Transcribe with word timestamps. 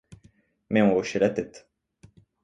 Mais 0.71 0.81
on 0.81 0.95
hochait 0.97 1.19
la 1.19 1.29
tête. 1.29 1.69